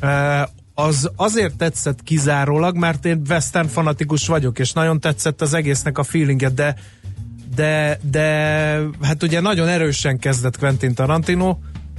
[0.00, 5.98] e, az azért tetszett kizárólag, mert én western fanatikus vagyok, és nagyon tetszett az egésznek
[5.98, 6.74] a feelinget, de
[7.56, 8.22] de, de
[9.02, 11.56] hát ugye nagyon erősen kezdett Quentin Tarantino,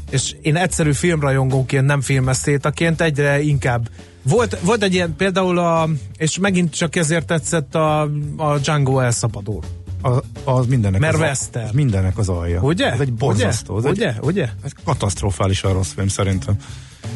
[0.09, 3.89] és én egyszerű filmrajongóként, nem filmesztétaként egyre inkább
[4.21, 8.01] volt, volt egy ilyen például a, és megint csak ezért tetszett a,
[8.37, 9.59] a Django elszabadul.
[10.01, 11.65] Az, az mindennek Mert az, western.
[11.65, 12.61] az mindennek az alja.
[12.61, 12.91] Ugye?
[12.91, 13.77] Ez egy borzasztó.
[13.77, 14.07] Ugye?
[14.07, 14.21] Ez egy?
[14.21, 14.49] Ugye?
[14.63, 16.55] Ez katasztrofálisan rossz film szerintem.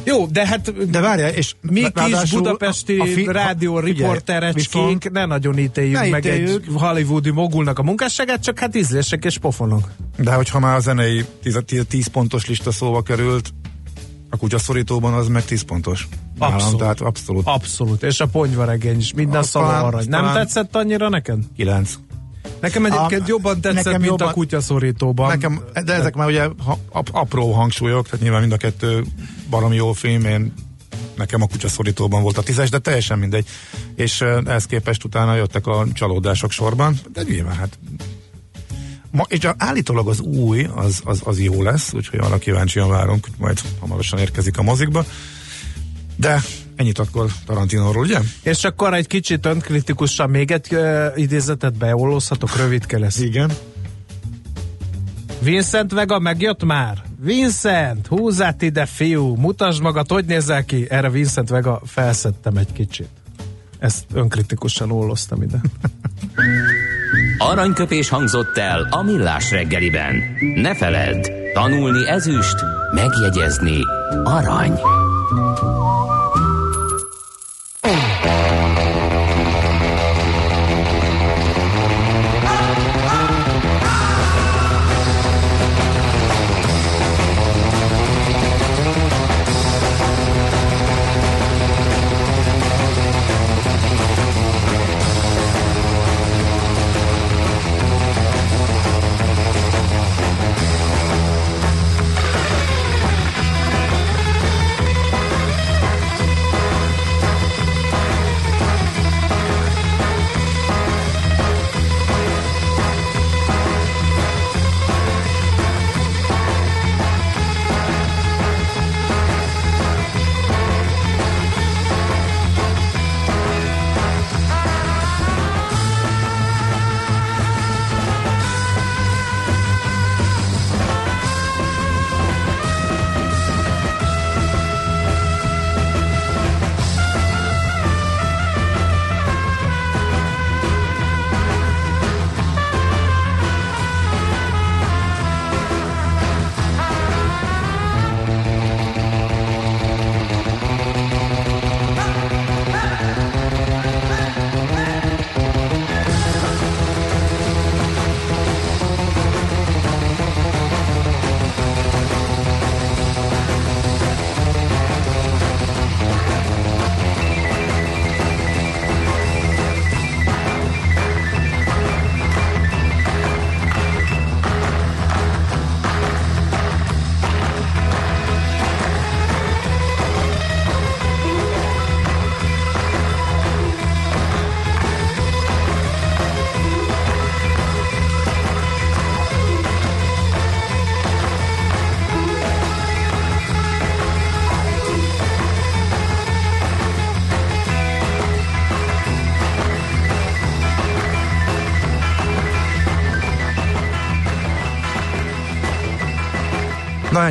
[0.03, 5.25] Jó, de hát De várjál, és mi kis budapesti a- a fi- rádió riporterecskénk ne
[5.25, 6.63] nagyon ítéljük Ne meg ítéljük.
[6.67, 9.91] egy hollywoodi mogulnak a munkásságát, csak hát ízlések és pofonok.
[10.17, 13.53] De hogyha már a zenei 10, 10 pontos lista szóba került,
[14.29, 16.07] a kutyaszorítóban az meg 10 pontos.
[16.39, 16.79] Nálam, Abszolút.
[16.79, 20.05] tehát abszolút Abszolút, és a ponyvaregény is, minden szava arany.
[20.07, 21.37] Nem tetszett annyira neked?
[21.55, 21.93] 9.
[22.61, 25.27] Nekem egyébként A- jobban tetszett, nekem mint jobban- a kutyaszorítóban.
[25.27, 29.03] Nekem, de ezek már ugye ha, ap, apró hangsúlyok, tehát nyilván mind a kettő
[29.51, 30.53] baromi jó film, én
[31.15, 33.47] nekem a kutyaszorítóban volt a tízes, de teljesen mindegy.
[33.95, 37.77] És eh, ehhez képest utána jöttek a csalódások sorban, de nyilván hát
[39.11, 43.33] Ma, és állítólag az új, az, az, az jó lesz, úgyhogy arra kíváncsian várunk, hogy
[43.37, 45.05] majd hamarosan érkezik a mozikba.
[46.15, 46.41] De
[46.75, 48.19] ennyit akkor Tarantinóról, ugye?
[48.43, 53.19] És akkor egy kicsit önkritikusan még egy uh, idézetet beollózhatok, rövidke lesz.
[53.19, 53.51] Igen.
[55.43, 56.97] Vincent Vega megjött már?
[57.19, 60.85] Vincent, húzzát ide, fiú, mutasd magad, hogy nézel ki?
[60.89, 63.09] Erre Vincent Vega felszettem egy kicsit.
[63.79, 65.61] Ezt önkritikusan olloztam ide.
[67.37, 70.15] Aranyköpés hangzott el a millás reggeliben.
[70.55, 72.55] Ne feledd, tanulni ezüst,
[72.93, 73.79] megjegyezni
[74.23, 74.79] arany.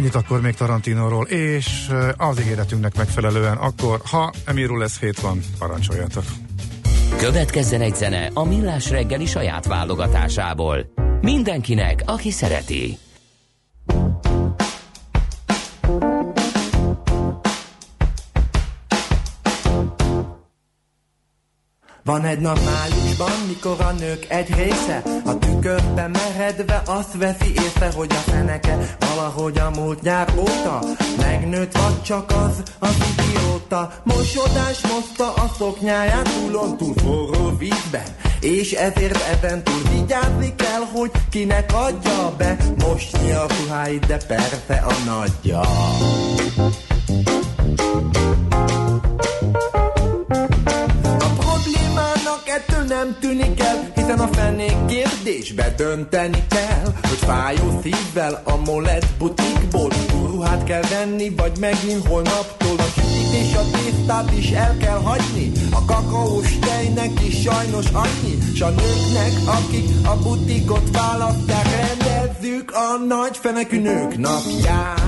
[0.01, 5.41] Ennyit akkor még Tarantinóról, és eh, az ígéretünknek megfelelően akkor, ha Emirul lesz hét van,
[5.59, 6.25] parancsoljatok.
[7.17, 10.93] Következzen egy zene a Millás reggeli saját válogatásából.
[11.21, 12.99] Mindenkinek, aki szereti.
[22.11, 27.91] Van egy nap májusban, mikor a nők egy része A tükörbe meredve azt veszi észre,
[27.95, 30.81] hogy a feneke Valahogy a múlt nyár óta
[31.21, 33.93] Megnőtt vagy csak az, az idióta.
[34.03, 38.07] Mosodás moszta a szoknyáját túlon túl forró vízben
[38.41, 42.57] És ezért ezen túl vigyázni kell, hogy kinek adja be.
[42.79, 45.61] Mosni a ruháit, de persze a nagyja
[52.91, 59.91] nem tűnik el, hiszen a fenék kérdésbe dönteni kell, hogy fájó szívvel a molett butikból
[60.11, 65.53] ruhát kell venni, vagy megint holnaptól a sütit és a tésztát is el kell hagyni.
[65.73, 73.05] A kakaós tejnek is sajnos annyi, s a nőknek, akik a butikot választják, rendezzük a
[73.09, 75.01] nagy fenekű nők napját.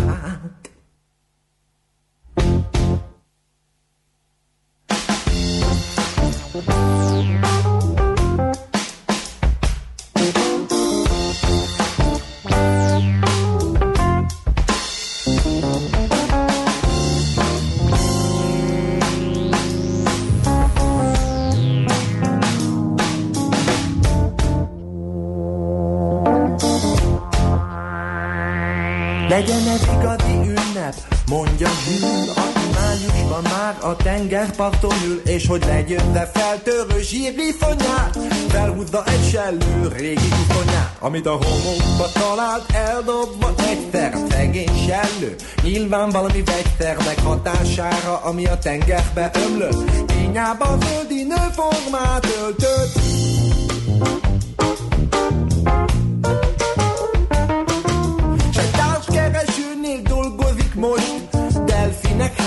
[29.33, 30.95] Legyen ez igazi ünnep,
[31.29, 38.19] mondja Zsül, aki májusban már a tengerparton ül, és hogy legyőzze feltörő zsírviszonyát,
[38.49, 45.37] felhúzza egy sellő régi viszonyát, amit a homokba talált, eldobva egyszer szegény sellő.
[45.63, 53.12] Nyilván valami vegyszernek hatására, ami a tengerbe ömlött, kényába földi nőformát öltött.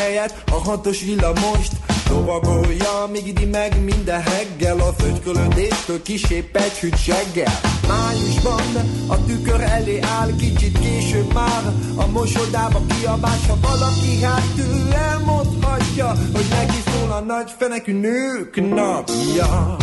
[0.06, 1.72] Helyett a hatos villamost
[2.10, 7.60] Lovagolja, míg idi meg minden heggel Az ögykölödéstől kisép egy hűt seggel.
[7.88, 11.74] Májusban a tükör elé áll Kicsit később már.
[11.96, 19.78] A mosodába kiabás Ha valaki hátul elmondhatja Hogy neki szól a nagy fenekű nők napja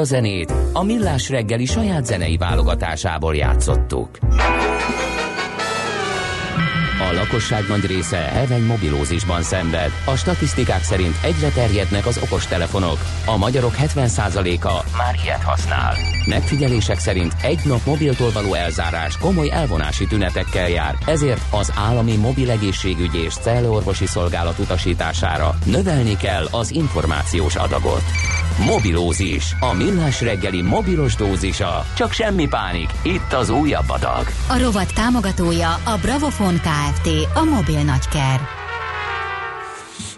[0.00, 4.18] a zenét a Millás reggeli saját zenei válogatásából játszottuk.
[7.10, 9.90] A lakosság nagy része heveny mobilózisban szenved.
[10.04, 12.98] A statisztikák szerint egyre terjednek az okostelefonok.
[13.26, 15.94] A magyarok 70%-a már ilyet használ.
[16.26, 22.50] Megfigyelések szerint egy nap mobiltól való elzárás komoly elvonási tünetekkel jár, ezért az állami mobil
[22.50, 28.02] egészségügyi és cellorvosi szolgálat utasítására növelni kell az információs adagot.
[28.66, 29.56] Mobilózis.
[29.60, 31.86] A millás reggeli mobilos dózisa.
[31.96, 32.90] Csak semmi pánik.
[33.02, 34.26] Itt az újabb adag.
[34.48, 37.08] A rovat támogatója a Bravofon Kft.
[37.34, 38.40] A mobil nagyker.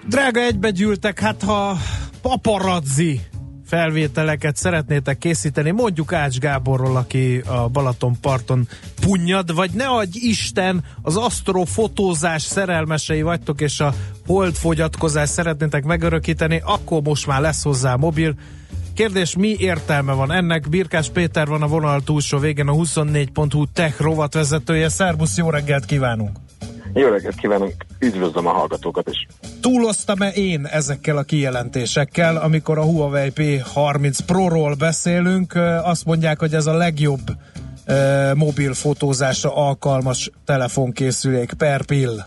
[0.09, 1.77] Drága egybegyűltek, hát ha
[2.23, 3.20] paparazzi
[3.73, 8.68] felvételeket szeretnétek készíteni, mondjuk Ács Gáborról, aki a Balaton parton
[9.01, 13.95] punnyad, vagy ne adj Isten, az asztrofotózás szerelmesei vagytok, és a
[14.27, 18.35] holdfogyatkozás szeretnétek megörökíteni, akkor most már lesz hozzá mobil.
[18.95, 20.68] Kérdés, mi értelme van ennek?
[20.68, 24.89] Birkás Péter van a vonal túlsó végén, a 24.hu tech rovat vezetője.
[24.89, 26.52] Szerbusz, jó reggelt kívánunk!
[26.95, 29.26] Jó reggelt kívánok, üdvözlöm a hallgatókat is.
[29.61, 36.66] Túloztam-e én ezekkel a kijelentésekkel, amikor a Huawei P30 Pro-ról beszélünk, azt mondják, hogy ez
[36.66, 37.30] a legjobb
[37.86, 42.18] ö, mobil fotózásra alkalmas telefonkészülék per pill.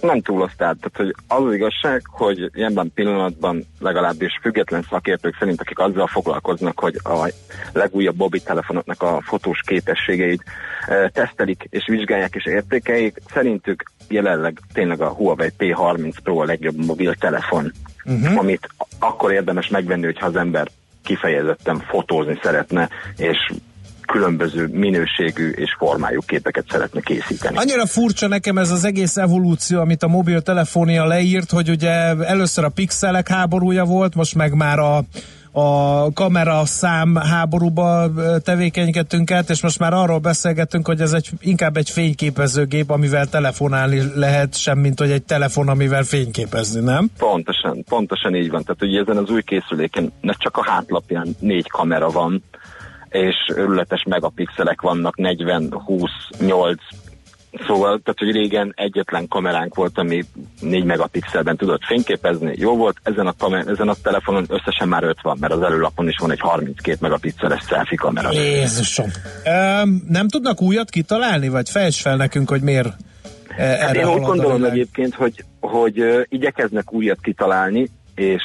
[0.00, 5.78] Nem túloztál, tehát hogy az az igazság, hogy ilyenben pillanatban legalábbis független szakértők szerint, akik
[5.78, 7.30] azzal foglalkoznak, hogy a
[7.72, 10.44] legújabb mobiltelefonoknak a fotós képességeit
[10.86, 16.86] eh, tesztelik és vizsgálják és értékelik, szerintük jelenleg tényleg a Huawei P30 Pro a legjobb
[16.86, 17.72] mobiltelefon,
[18.04, 18.38] uh-huh.
[18.38, 18.68] amit
[18.98, 20.68] akkor érdemes megvenni, hogyha az ember
[21.04, 23.52] kifejezetten fotózni szeretne, és
[24.06, 27.56] különböző minőségű és formájú képeket szeretne készíteni.
[27.56, 31.90] Annyira furcsa nekem ez az egész evolúció, amit a mobiltelefonia leírt, hogy ugye
[32.24, 35.04] először a pixelek háborúja volt, most meg már a
[35.58, 38.10] a kamera szám háborúba
[38.44, 44.02] tevékenykedtünk át, és most már arról beszélgetünk, hogy ez egy, inkább egy fényképezőgép, amivel telefonálni
[44.14, 47.10] lehet, semmint hogy egy telefon, amivel fényképezni, nem?
[47.18, 48.62] Pontosan, pontosan így van.
[48.62, 52.42] Tehát ugye ezen az új készüléken ne csak a hátlapján négy kamera van,
[53.08, 56.80] és őrületes megapixelek vannak, 40, 20, 8,
[57.66, 60.24] Szóval, tehát, hogy régen egyetlen kameránk volt, ami
[60.60, 65.16] 4 megapixelben tudott fényképezni, jó volt, ezen a, kamer- ezen a telefonon összesen már 5
[65.22, 68.32] van, mert az előlapon is van egy 32 megapixeles selfie kamera.
[68.32, 69.10] Jézusom.
[69.44, 72.86] Öm, nem tudnak újat kitalálni, vagy fejtsd fel nekünk, hogy miért
[73.56, 78.42] e, Hát erre én úgy gondolom egyébként, hogy, hogy ö, igyekeznek újat kitalálni, és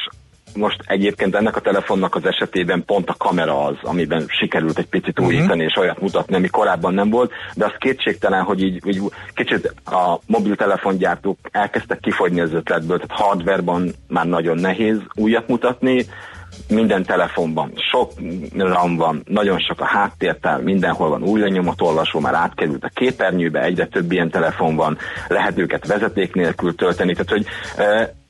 [0.56, 5.20] most egyébként ennek a telefonnak az esetében pont a kamera az, amiben sikerült egy picit
[5.20, 5.28] Mhm.
[5.28, 9.02] újítani és olyat mutatni, ami korábban nem volt, de az kétségtelen, hogy így, így
[9.34, 16.06] kicsit a mobiltelefongyártók elkezdtek kifogyni az ötletből, tehát hardwareban már nagyon nehéz újat mutatni,
[16.70, 18.12] minden telefonban sok
[18.58, 23.86] RAM van, nagyon sok a háttértár, mindenhol van új lenyomatolvasó, már átkerült a képernyőbe, egyre
[23.88, 24.98] több ilyen telefon van,
[25.28, 27.46] lehet őket vezeték nélkül tölteni, tehát hogy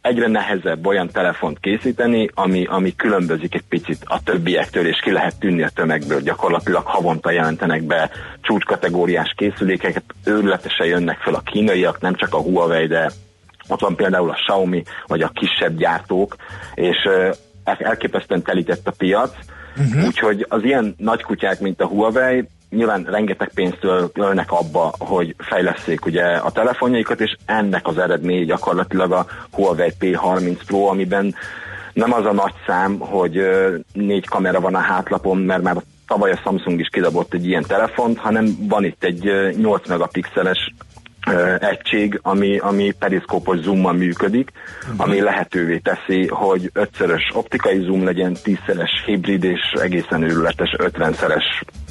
[0.02, 5.40] egyre nehezebb olyan telefont készíteni, ami, ami különbözik egy picit a többiektől, és ki lehet
[5.40, 6.22] tűnni a tömegből.
[6.22, 8.10] Gyakorlatilag havonta jelentenek be
[8.42, 13.12] csúcskategóriás készülékeket, őrületesen jönnek fel a kínaiak, nem csak a Huawei, de
[13.68, 16.36] ott van például a Xiaomi, vagy a kisebb gyártók,
[16.76, 16.98] és
[17.64, 19.36] elképesztően telített a piac,
[19.78, 20.06] uh-huh.
[20.06, 26.06] úgyhogy az ilyen nagy kutyák, mint a Huawei, nyilván rengeteg pénztől ölnek abba, hogy fejleszék
[26.06, 31.36] ugye a telefonjaikat, és ennek az eredménye gyakorlatilag a Huawei P30 Pro, amiben
[31.94, 33.42] nem az a nagy szám, hogy
[33.94, 35.76] négy kamera van a hátlapon, mert már
[36.08, 40.74] tavaly a Samsung is kidobott egy ilyen telefont, hanem van itt egy ö, 8 megapixeles
[41.60, 44.52] egység, ami, ami periszkópos zoommal működik,
[44.82, 45.00] uh-huh.
[45.00, 51.44] ami lehetővé teszi, hogy ötszörös optikai zoom legyen, tízszeres hibrid és egészen őrületes 50-szeres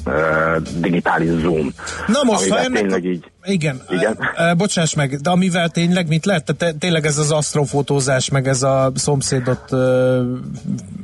[0.77, 1.73] digitális zoom.
[2.07, 3.07] Na most, ha ennek tényleg a...
[3.07, 4.17] így Igen, Igen.
[4.35, 6.55] E, e, bocsáss meg, de amivel tényleg mit lehet?
[6.55, 9.77] Tehát tényleg ez az asztrofotózás, meg ez a szomszédot e,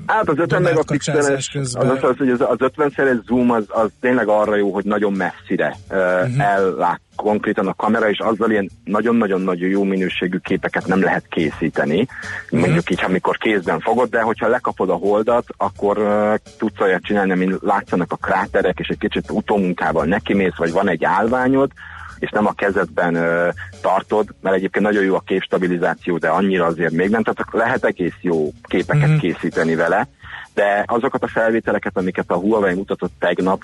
[0.07, 3.89] Hát az 50 megapixeles, az, az, az, hogy az, az 50 szeres zoom az, az
[3.99, 6.39] tényleg arra jó, hogy nagyon messzire uh, uh-huh.
[6.39, 12.07] ellát konkrétan a kamera, és azzal ilyen nagyon-nagyon-nagyon jó minőségű képeket nem lehet készíteni.
[12.43, 12.59] Uh-huh.
[12.59, 17.31] Mondjuk így, amikor kézben fogod, de hogyha lekapod a holdat, akkor uh, tudsz olyat csinálni,
[17.31, 21.71] amin látszanak a kráterek, és egy kicsit utómunkával nekimész, vagy van egy állványod,
[22.19, 23.49] és nem a kezedben ö,
[23.81, 28.17] tartod, mert egyébként nagyon jó a képstabilizáció, de annyira azért még nem, tehát lehet egész
[28.21, 29.17] jó képeket mm-hmm.
[29.17, 30.07] készíteni vele,
[30.53, 33.63] de azokat a felvételeket, amiket a Huawei mutatott tegnap,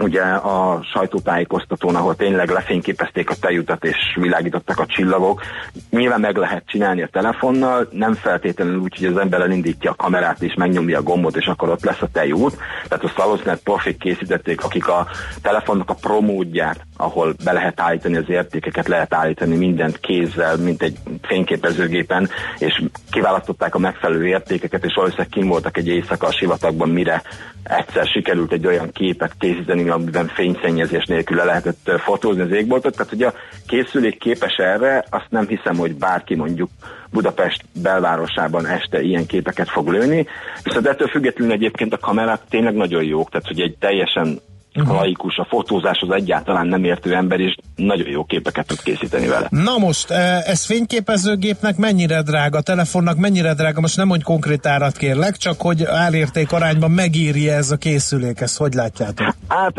[0.00, 5.42] ugye a sajtótájékoztatón, ahol tényleg lefényképezték a tejutat és világítottak a csillagok.
[5.90, 10.42] Nyilván meg lehet csinálni a telefonnal, nem feltétlenül úgy, hogy az ember elindítja a kamerát
[10.42, 12.56] és megnyomja a gombot, és akkor ott lesz a tejút.
[12.88, 15.06] Tehát azt valószínűleg profik készítették, akik a
[15.42, 20.96] telefonnak a promódját, ahol be lehet állítani az értékeket, lehet állítani mindent kézzel, mint egy
[21.22, 22.28] fényképezőgépen,
[22.58, 27.22] és kiválasztották a megfelelő értékeket, és valószínűleg kim voltak egy éjszaka a sivatagban, mire
[27.62, 32.92] egyszer sikerült egy olyan képet készíteni, amiben fényszennyezés nélkül le lehetett fotózni az égboltot.
[32.92, 33.32] Tehát, hogy a
[33.66, 36.70] készülék képes erre, azt nem hiszem, hogy bárki mondjuk
[37.10, 40.26] Budapest belvárosában este ilyen képeket fog lőni.
[40.62, 44.40] Viszont ettől függetlenül egyébként a kamerák tényleg nagyon jók, tehát hogy egy teljesen
[44.76, 44.96] uh-huh.
[44.96, 49.46] laikus, a fotózáshoz egyáltalán nem értő ember is nagyon jó képeket tud készíteni vele.
[49.50, 54.96] Na most, e, ez fényképezőgépnek mennyire drága, telefonnak mennyire drága, most nem mondj konkrét árat
[54.96, 59.34] kérlek, csak hogy árérték arányban megéri ez a készülék, ezt hogy látjátok?
[59.48, 59.74] Hát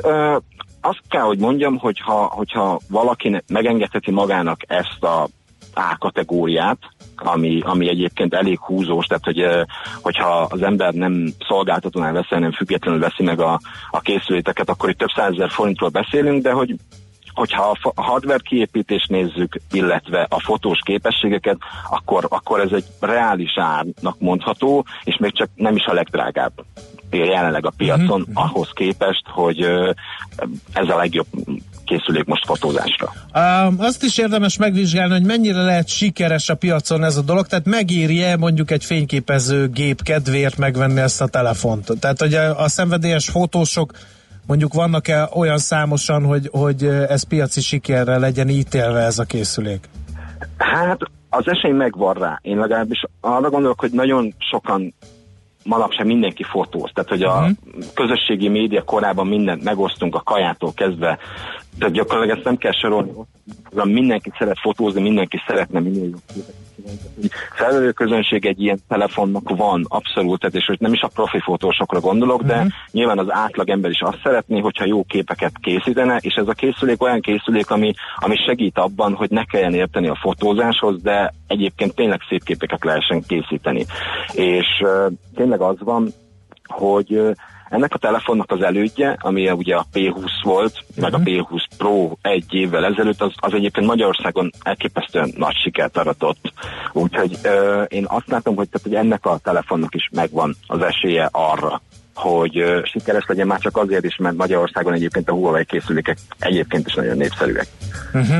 [0.81, 5.27] azt kell, hogy mondjam, hogyha, hogyha valaki megengedheti magának ezt a
[5.73, 6.77] A kategóriát,
[7.21, 9.45] ami, ami egyébként elég húzós, tehát hogy,
[10.01, 13.59] hogyha az ember nem szolgáltatónál veszi, hanem függetlenül veszi meg a,
[13.91, 16.75] a készüléteket, akkor itt több százezer forintról beszélünk, de hogy
[17.33, 21.57] hogyha a hardware kiépítést nézzük, illetve a fotós képességeket,
[21.89, 26.51] akkor, akkor ez egy reális árnak mondható, és még csak nem is a legdrágább
[27.09, 28.45] jelenleg a piacon, uh-huh.
[28.45, 29.61] ahhoz képest, hogy
[30.73, 31.27] ez a legjobb
[31.87, 33.11] készülék most fotózásra.
[33.35, 37.65] Um, azt is érdemes megvizsgálni, hogy mennyire lehet sikeres a piacon ez a dolog, tehát
[37.65, 41.91] megéri-e mondjuk egy fényképező gép kedvéért megvenni ezt a telefont?
[41.99, 43.91] Tehát, hogy a, a szenvedélyes fotósok
[44.47, 49.89] mondjuk vannak-e olyan számosan, hogy, hogy ez piaci sikerre legyen ítélve ez a készülék?
[50.57, 52.39] Hát az esély megvan rá.
[52.41, 54.93] Én legalábbis arra gondolok, hogy nagyon sokan
[55.63, 56.91] manapság mindenki fotóz.
[56.93, 57.47] Tehát, hogy a
[57.93, 61.17] közösségi média korában mindent megosztunk, a kajától kezdve.
[61.79, 63.11] Tehát gyakorlatilag ezt nem kell sorolni.
[63.83, 66.65] Mindenki szeret fotózni, mindenki szeretne minél jobb képeket.
[67.55, 71.99] Felvevő közönség egy ilyen telefonnak van, abszolút, tehát és hogy nem is a profi fotósokra
[71.99, 72.67] gondolok, de Mhm.
[72.91, 77.01] nyilván az átlag ember is azt szeretné, hogyha jó képeket készítene, és ez a készülék
[77.01, 82.19] olyan készülék, ami, ami segít abban, hogy ne kelljen érteni a fotózáshoz, de egyébként tényleg
[82.29, 83.85] szép képeket lehessen készíteni.
[84.31, 86.09] És uh, tényleg az van,
[86.63, 87.31] hogy uh,
[87.69, 92.53] ennek a telefonnak az elődje, ami ugye a P20 volt, meg a P20 Pro egy
[92.53, 96.53] évvel ezelőtt, az, az egyébként Magyarországon elképesztően nagy sikert aratott.
[96.93, 101.29] Úgyhogy ö, én azt látom, hogy, tehát, hogy ennek a telefonnak is megvan az esélye
[101.31, 101.81] arra,
[102.13, 106.87] hogy ö, sikeres legyen már csak azért is, mert Magyarországon egyébként a Huawei készülékek egyébként
[106.87, 107.67] is nagyon népszerűek.
[108.13, 108.37] Uh-huh.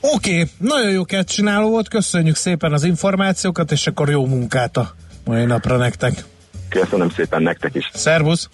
[0.00, 4.94] Oké, okay, nagyon jó csináló volt, köszönjük szépen az információkat, és akkor jó munkát a
[5.24, 6.24] mai napra nektek.
[6.70, 7.90] Köszönöm szépen nektek is.
[7.92, 8.48] Szervusz!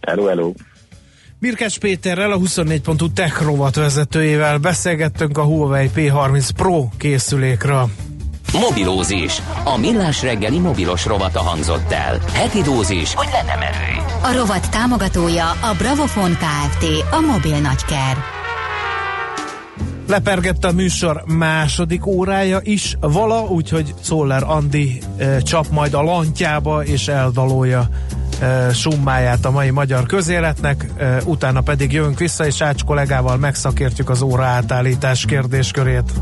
[0.00, 0.52] Hello, hello!
[1.38, 7.88] Mirkács Péterrel, a 24.hu Tech rovat vezetőjével beszélgettünk a Huawei P30 Pro készülékről.
[8.52, 9.42] Mobilózis.
[9.64, 12.20] A millás reggeli mobilos rovata hangzott el.
[12.32, 14.02] Heti dózis, hogy lenne merő.
[14.22, 16.84] A rovat támogatója a Bravofon Kft.
[17.10, 18.35] A mobil nagyker.
[20.06, 26.84] Lepergette a műsor második órája is vala, úgyhogy Szoller Andi e, csap majd a lantjába
[26.84, 27.88] és eldalolja
[28.40, 34.08] e, summáját a mai magyar közéletnek, e, utána pedig jövünk vissza, és Ács kollégával megszakértjük
[34.08, 36.12] az óra átállítás kérdéskörét.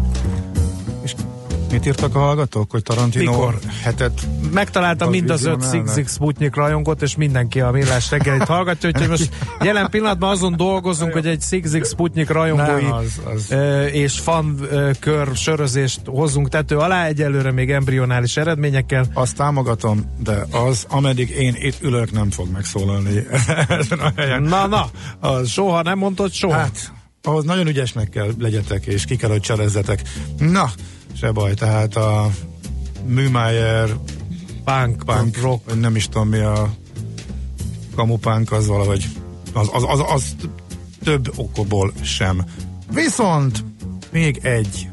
[1.70, 3.58] Mit írtak a hallgatók, hogy Tarantino Mikor?
[3.82, 5.94] hetet Megtaláltam mind az öt vizionálnak?
[5.94, 9.28] Zig Sputnik rajongót, és mindenki a millás reggelit hallgatja, úgyhogy most
[9.62, 13.54] jelen pillanatban azon dolgozunk, hogy egy Zig Sputnik rajongói Nem, az- az-
[13.92, 14.60] és fan
[15.00, 19.04] kör sörözést hozzunk tető alá, egyelőre még embrionális eredményekkel.
[19.14, 23.26] Azt támogatom, de az, ameddig én itt ülök, nem fog megszólalni
[23.68, 24.42] ezen a helyen.
[24.42, 24.86] Na, na,
[25.20, 26.54] az soha nem mondtad soha.
[26.54, 26.92] Hát,
[27.22, 30.02] ahhoz nagyon ügyesnek kell legyetek, és ki kell, hogy cselezzetek.
[30.38, 30.70] Na,
[31.16, 32.30] se baj, tehát a
[33.06, 33.96] Műmájer
[34.64, 36.74] punk, punk rock, vagy nem is tudom mi a
[37.94, 39.04] kamupánk, az valahogy
[39.52, 40.36] az, az, az, az
[41.04, 42.44] több okból sem.
[42.92, 43.64] Viszont
[44.10, 44.88] még egy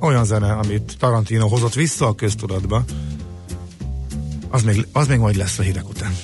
[0.00, 2.84] olyan zene, amit Tarantino hozott vissza a köztudatba,
[4.50, 6.16] az még, az még majd lesz a hírek után.